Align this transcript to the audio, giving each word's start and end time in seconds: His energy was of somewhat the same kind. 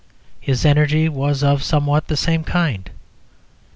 His 0.39 0.65
energy 0.65 1.07
was 1.07 1.43
of 1.43 1.61
somewhat 1.61 2.07
the 2.07 2.17
same 2.17 2.43
kind. 2.43 2.89